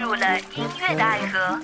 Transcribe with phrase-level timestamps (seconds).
[0.00, 1.60] 入了音乐的爱河。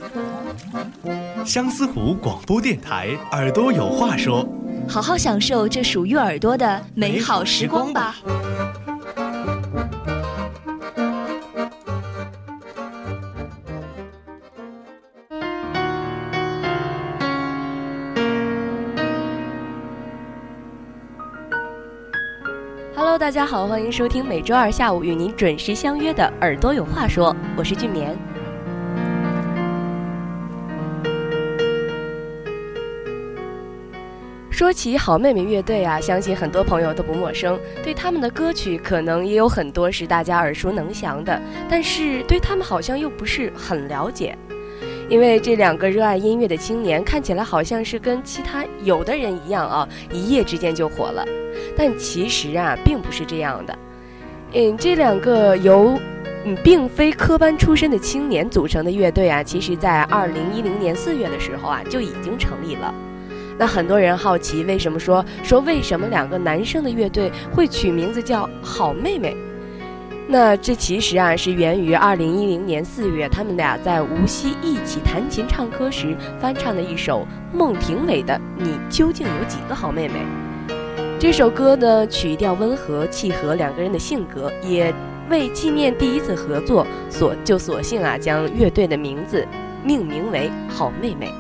[1.43, 4.47] 相思湖广播电台，耳朵有话说。
[4.87, 8.15] 好好享受这属于耳朵的美好时光吧。
[23.27, 28.17] 大家好，欢迎收听每周二下午与您准时相约的《耳朵有话说》，我是俊棉。
[34.49, 44.39] 说起好妹妹乐队啊，相信很多朋友都不陌生，对他们的歌曲可能也有很多是大家耳熟能详的，但是对他们好像又不是很了解。
[45.09, 51.25] 因为这两个热爱音乐的青年看起来好像是跟其他有的人一样啊，一夜之间就火了，
[51.77, 53.79] 但其实啊，并不是这样的。
[54.53, 55.99] 嗯，这两个由
[56.45, 62.95] 嗯并非科班出身的青年组成的乐队啊，其实在二零一零年四月的时候啊，就已经成立了。
[63.59, 69.37] 那很多人好奇，为什么说说为什么两个男生的乐队会取名字叫好妹妹？
[70.29, 80.15] 那这其实啊是源于二零一零年四月，他们俩在无锡一起弹琴唱歌时翻唱的一首孟庭苇的《你究竟有几个好妹妹》。
[81.19, 84.95] 这首歌的曲调温和，契合两个人的性格，也
[85.31, 89.45] 为纪念第一次合作，所就索性啊将乐队的名字
[89.83, 91.33] 命名为好妹妹。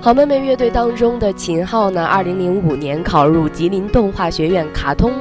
[0.00, 5.12] 好妹妹乐队当中的秦昊呢，二零零五年考入吉林动画学院卡通，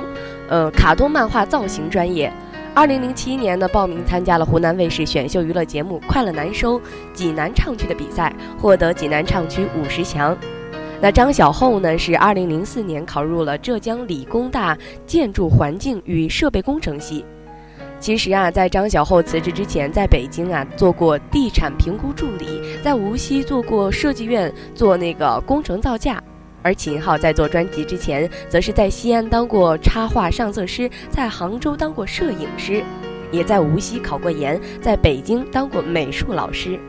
[0.47, 2.31] 呃，卡通漫画造型专业。
[2.77, 6.75] 二零零七年呢，报名参加了湖南卫视选秀娱乐节目《快乐男声》
[7.11, 10.37] 济南唱区的比赛，获得济南唱区五十强。
[11.01, 14.77] 那张小厚呢，是二零零四年考入了浙江理工大
[15.07, 17.25] 建筑环境与设备工程系。
[17.99, 26.23] 其实啊，在张小厚辞职之前，在北京啊做过地产评估助理，在无锡做过设计院做那个工程造价，
[26.61, 32.83] 而秦昊在做专辑之前，则是在西安当过插画上色师，在杭州当过摄影师，
[33.31, 36.79] 也在无锡考过研，在北京当过美术老师。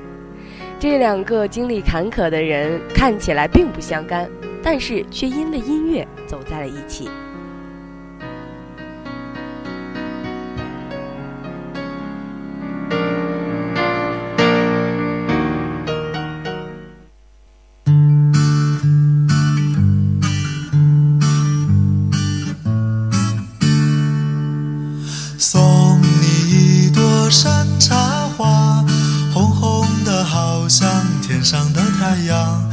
[0.81, 4.29] 这两个经历坎坷的人看起来并不相干，
[4.63, 7.09] 但是却因为音乐走在了一起。
[27.31, 27.95] 山茶
[28.37, 28.83] 花
[29.35, 30.89] 红红的好像
[31.21, 32.71] 天上的太阳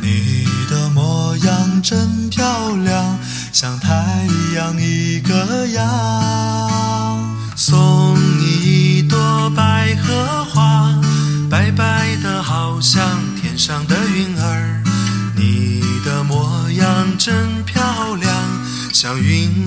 [0.00, 3.18] 你的模样真漂亮
[3.52, 3.94] 像太
[4.54, 7.36] 阳一个样。
[7.56, 10.94] 送你一朵百合花
[11.50, 13.02] 白白的好像
[13.40, 14.82] 天上的云儿
[15.34, 16.86] 你的模样
[17.18, 17.34] 真
[17.64, 18.32] 漂亮
[18.92, 19.65] 像云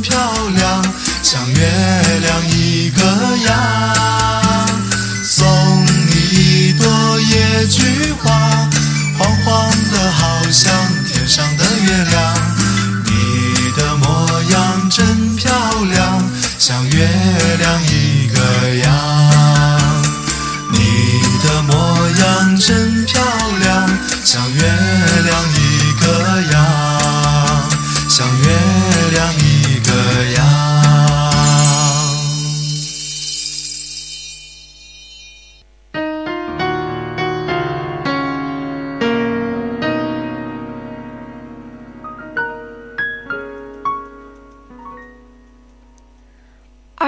[0.00, 0.82] 漂亮
[1.22, 1.79] 相约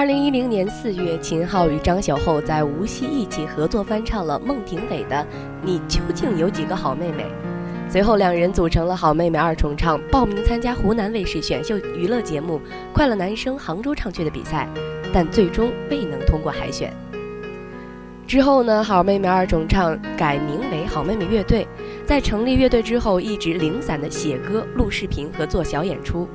[0.03, 5.15] 二零一零年四月，秦昊与张小厚在无锡一起合作翻唱了孟庭苇的
[5.61, 7.23] 《你究竟有几个好妹妹》。
[7.89, 12.59] 随后，两人组成了好妹妹二重唱，报名参加湖南卫视选秀娱乐节目
[12.93, 14.67] 《快乐男声杭州唱区》的比赛，
[15.13, 16.93] 但最终未能通过海选。
[18.27, 21.65] 之后呢，好妹妹二重唱改名为好妹妹乐队，
[22.05, 26.27] 在成立乐队之后，一直零散的写歌、录视频和做小演出。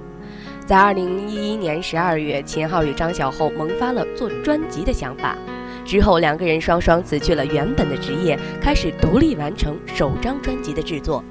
[0.68, 5.34] 在二零一一年十二月，秦昊与张小厚萌发了做专辑的想法。
[5.82, 11.24] 之后，两个人双双辞去了原本的职业，开始独立完成首张专辑的制作。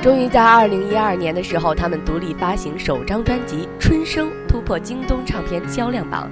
[0.00, 6.30] 终于在二零一二年的时候，他们独立发行首张专辑《春生》，突破京东唱片销量榜。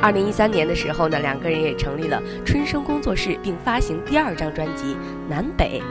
[0.00, 4.94] 二零一三年的时候呢，两个人也成立了春生工作室，并发行第二张专辑
[5.28, 5.82] 《南北》。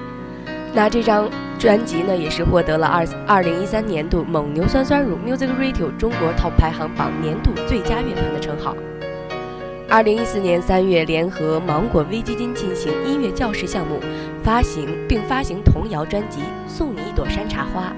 [0.76, 1.30] 那这张
[1.60, 8.76] 专辑呢，也是获得了二二零一三年度蒙牛酸酸乳 Music Radio 中国 Top 排行榜年度最佳乐团的称号。
[9.88, 14.00] 二零一四年三月，联合芒果微基金进行音乐教室项目，
[14.44, 17.94] 发行并发行童谣专辑《送你一朵山茶花》。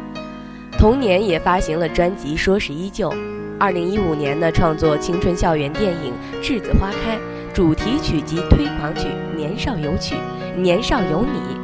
[0.78, 3.10] 同年也发行了专辑《说是依旧》。
[3.58, 6.12] 二零一五年呢，创作青春校园电影
[6.44, 7.16] 《栀子花开》
[7.54, 9.08] 主题曲及推广曲
[9.38, 10.16] 《年少有曲》，
[10.60, 11.55] 年少有你，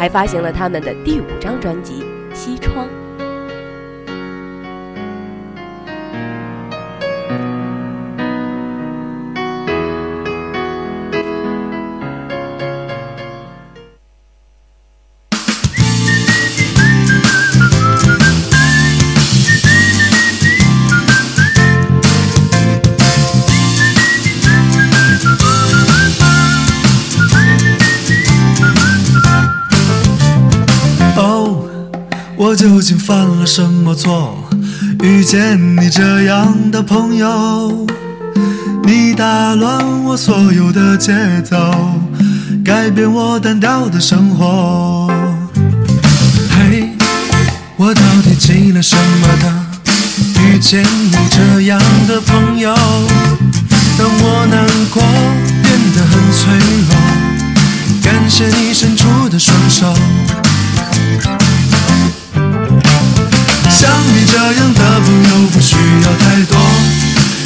[0.00, 2.02] 还发行了他们的第五张专辑
[2.34, 2.86] 《西窗》。
[33.40, 34.36] 了什么错？
[35.02, 37.86] 遇见你这样的朋友，
[38.84, 41.56] 你打乱我所有的节奏，
[42.62, 45.10] 改变我单调的生活。
[46.50, 46.90] 嘿，
[47.76, 49.50] 我到底积了什么的？
[50.42, 52.74] 遇见你这样的朋友，
[53.96, 55.02] 当我难过
[55.62, 56.52] 变得很脆
[56.88, 56.92] 弱，
[58.02, 59.94] 感谢你伸出的双手。
[63.80, 65.74] 像你这样的朋友不需
[66.04, 66.54] 要太多，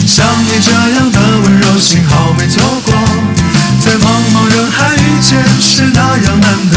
[0.05, 2.93] 像你这样的温柔，幸好没错过。
[3.79, 6.77] 在茫茫人海遇见是那样难得，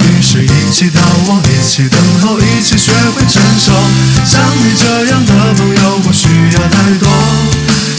[0.00, 3.70] 于是一起逃亡，一起等候，一起学会承受。
[4.24, 7.06] 像你这样的朋友不需要太多，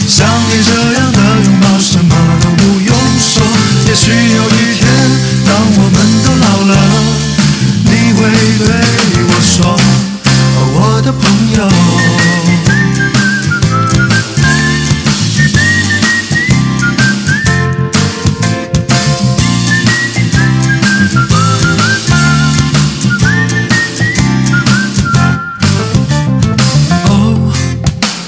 [0.08, 2.12] 像你这样的拥抱什么
[2.42, 3.46] 都不用说。
[3.86, 4.42] 也许有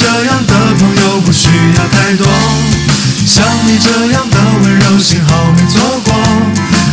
[0.00, 2.26] 这样的朋友不需要太多，
[3.26, 6.14] 像你这样的温柔，幸好没错过。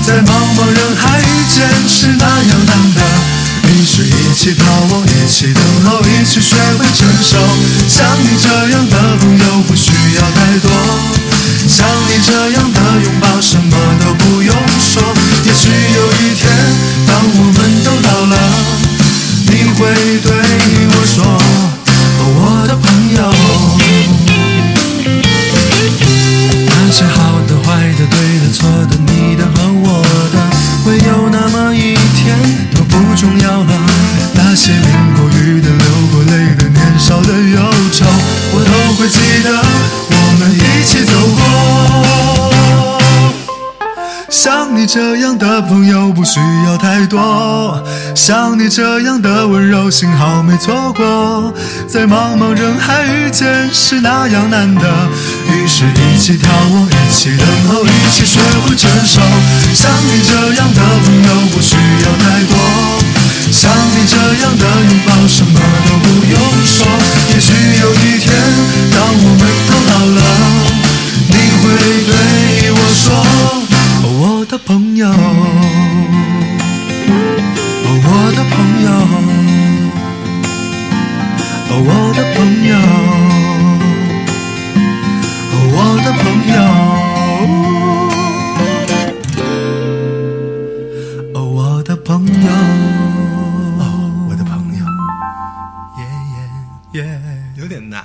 [0.05, 2.99] 在茫茫人海遇见是那样难得，
[3.71, 7.37] 于是一起逃亡，一起等候，一起学会承受。
[7.87, 10.69] 像你这样的朋友不需要太多，
[11.65, 15.01] 像你这样的拥抱什么都不用说。
[15.45, 16.51] 也许有一天，
[17.07, 18.35] 当我们都老了，
[19.47, 20.29] 你会对
[20.91, 21.36] 我说。
[48.27, 51.53] 像你这样的温柔，幸好没错过。
[51.87, 54.85] 在茫茫人海遇见是那样难得，
[55.49, 59.21] 于是一起跳舞，一起等候，一起学会承受。
[59.73, 62.57] 像你这样的朋友不需要太多，
[63.49, 65.56] 像你这样的拥抱什么
[96.97, 98.03] 耶有点难。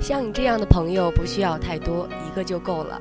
[0.00, 3.00] 像你这样的朋友不需要太多，一个就够了。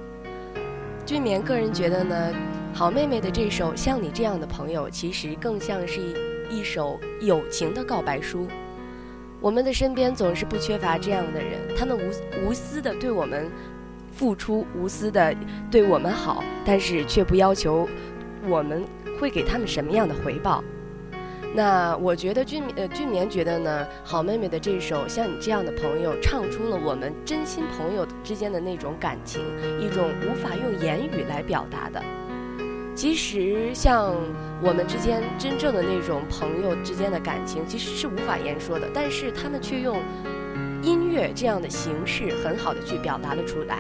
[1.06, 2.34] 俊棉个人觉得呢，
[2.74, 6.00] 好妹妹的这首《像你这样的朋友》其实更像是
[6.50, 8.48] 一一首友情的告白书。
[9.44, 13.52] 我们的身边总是不缺乏这样的人，他们无无私的对我们
[14.14, 15.36] 付出，无私的
[15.70, 17.86] 对我们好，但是却不要求
[18.48, 18.86] 我们
[19.20, 20.64] 会给他们什么样的回报。
[21.54, 29.44] 那我觉得俊呃俊棉觉得呢，好妹妹的这首像你这样的朋友，唱出了我们真心朋友之间的那种感情，
[29.78, 32.02] 一种无法用言语来表达的。
[32.96, 34.14] 其实像
[34.62, 39.98] 我们之间真正的那种朋友之间的感情，其实是无法言说的，但是他们却用
[40.82, 43.80] 音乐这样的形式很好的去表达了出来。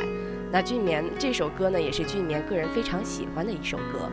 [0.51, 4.09] 那俊棉这首歌呢，也是俊棉个人非常喜欢的一首歌。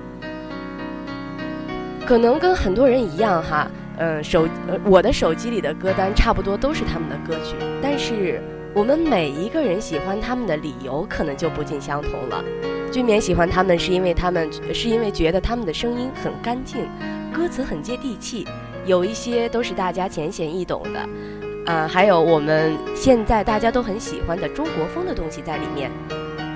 [2.06, 8.40] 可能跟很多人一样哈，嗯，手呃我的手机里的歌单差不多都是他们的歌曲，但是
[8.74, 12.44] 我们每一个人喜欢他们的理由可能就不尽相同了。
[12.90, 16.88] 俊棉喜欢他们是因为他们是因为觉得他们的声音很干净，
[17.32, 18.44] 歌词很接地气，
[18.84, 25.88] 有一些都是大家浅显易懂的，啊，还有我们现在大家都很喜欢的中国风的东西在里面。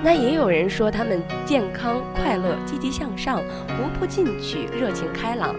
[0.03, 3.37] 那也有人说他们健康、快乐、积极向上、
[3.69, 5.55] 活泼进取、热情开朗。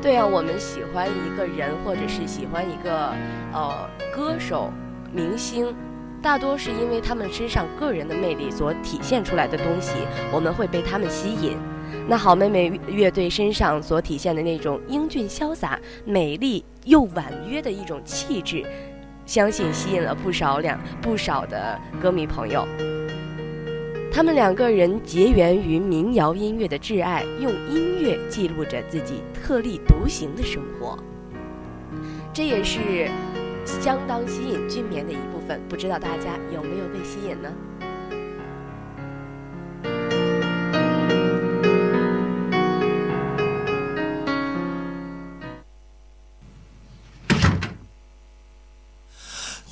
[0.00, 3.12] 对啊，我们喜欢一个人，或者是喜欢一个
[3.52, 4.72] 呃歌手、
[5.12, 5.74] 明星，
[6.22, 9.94] 大多是因为他们身上个人的魅力所体现出来的东西，
[10.32, 11.56] 我们会被他们吸引。
[12.06, 18.64] 那好妹妹乐队身上所体现的那种英俊潇洒、美丽又婉约的一种气质，
[19.24, 22.66] 相信吸引了不少两不少的歌迷朋友。
[24.12, 30.98] 他们两个人结缘于民谣音乐的挚爱，用音乐记录着自己特立独行的生活，
[32.32, 33.08] 这也是
[33.64, 35.60] 相当吸引俊棉的一部分。
[35.68, 37.48] 不知道大家有没有被吸引呢？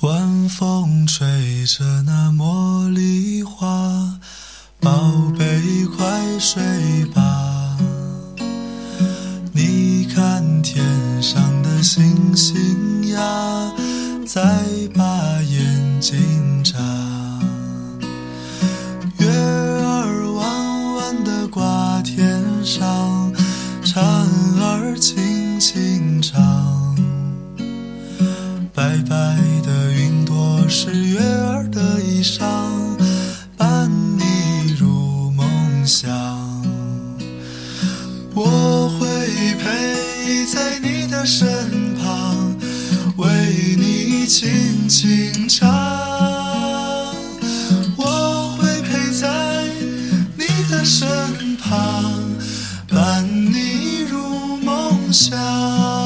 [0.01, 1.27] 晚风吹
[1.65, 4.17] 着那茉莉花，
[4.79, 4.89] 宝
[5.37, 5.45] 贝
[5.97, 6.63] 快睡
[51.61, 52.23] 旁，
[52.87, 55.98] 伴你入梦乡。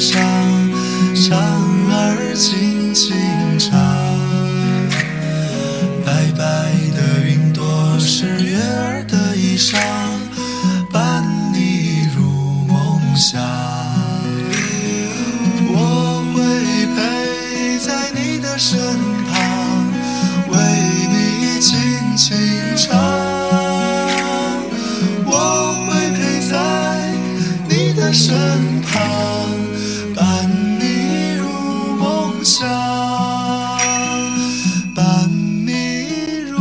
[0.00, 0.18] 上，
[1.14, 1.38] 上
[1.90, 3.14] 儿轻轻
[32.40, 32.66] 梦乡，
[34.96, 36.58] 伴你入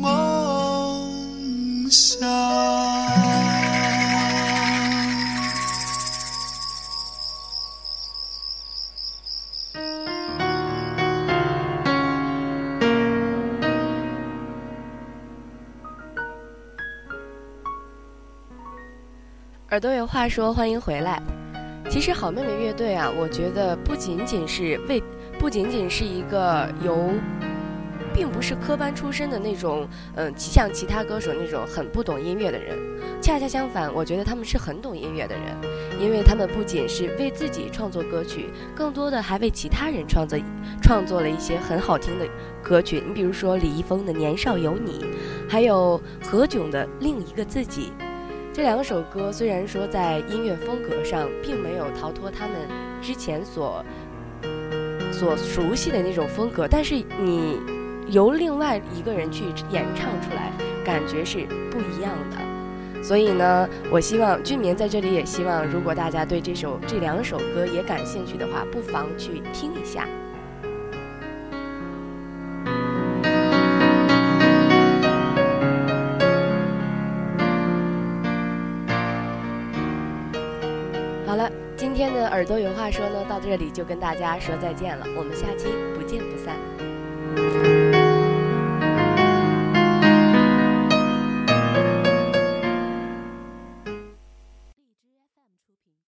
[0.00, 2.28] 梦乡。
[19.68, 21.22] 耳朵有话说，欢迎回来。
[21.90, 25.02] 其实好妹妹乐队啊，我觉得不仅仅是为，
[25.40, 27.10] 不仅仅是一个由，
[28.14, 32.78] 并不是科班出身的那种，嗯，像其他歌手那种很不懂音乐的人。
[33.20, 35.44] 恰恰相反，我觉得他们是很懂音乐的人，
[36.00, 40.38] 因为他们不仅是为自己创作歌曲，更多的还为其他人创作
[40.80, 42.26] 创作了一些很好听的
[42.62, 43.02] 歌曲。
[43.04, 45.00] 你比如说李易峰的《年少有你》，
[45.50, 47.92] 还有何炅的《另一个自己》。
[48.52, 52.56] 这两首歌虽然说在音乐风格上并没有逃脱他们
[53.00, 53.84] 之前所
[55.12, 57.60] 所熟悉的那种风格，但是你
[58.08, 60.50] 由另外一个人去演唱出来，
[60.84, 63.02] 感觉是不一样的。
[63.02, 70.08] 所以呢，我希望俊明在这里也希望，如果大家对这首这两首歌也感兴趣的话，不妨去听一下。
[82.40, 86.79] 耳朵有话说呢，到这里就跟大家说再见了，我们下期不见不散。